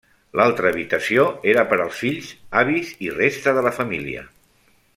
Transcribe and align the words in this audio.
L'altra 0.39 0.69
habitació 0.73 1.25
era 1.53 1.65
per 1.73 1.79
als 1.83 1.99
fills, 2.05 2.31
avis 2.63 2.95
i 3.09 3.13
resta 3.21 3.55
de 3.59 3.65
la 3.69 3.75
família. 3.77 4.25